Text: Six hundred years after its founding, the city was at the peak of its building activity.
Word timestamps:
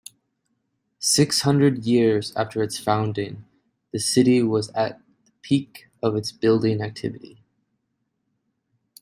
Six 0.97 1.41
hundred 1.41 1.83
years 1.85 2.35
after 2.35 2.63
its 2.63 2.79
founding, 2.79 3.45
the 3.93 3.99
city 3.99 4.41
was 4.41 4.69
at 4.71 4.99
the 5.25 5.31
peak 5.43 5.89
of 6.01 6.15
its 6.15 6.31
building 6.31 6.81
activity. 6.81 7.43